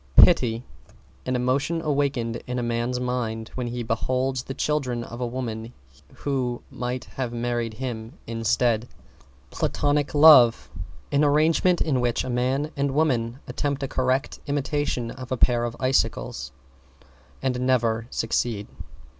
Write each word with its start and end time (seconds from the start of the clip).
=PITY= 0.15 0.63
An 1.27 1.35
emotion 1.35 1.79
awakened 1.79 2.37
in 2.47 2.57
a 2.57 2.63
man's 2.63 2.99
mind 2.99 3.49
when 3.53 3.67
he 3.67 3.83
beholds 3.83 4.41
the 4.41 4.55
children 4.55 5.03
of 5.03 5.21
a 5.21 5.27
woman 5.27 5.73
who 6.15 6.63
might 6.71 7.03
have 7.05 7.31
married 7.31 7.75
him 7.75 8.13
instead. 8.25 8.87
=PLATONIC 9.51 10.15
LOVE= 10.15 10.71
An 11.11 11.23
arrangement 11.23 11.81
in 11.81 12.01
which 12.01 12.23
a 12.23 12.31
man 12.31 12.71
and 12.75 12.95
woman 12.95 13.41
attempt 13.47 13.83
a 13.83 13.87
correct 13.87 14.39
imitation 14.47 15.11
of 15.11 15.31
a 15.31 15.37
pair 15.37 15.65
of 15.65 15.75
icicles 15.79 16.51
and 17.43 17.59
never 17.59 18.07
succeed. 18.09 18.65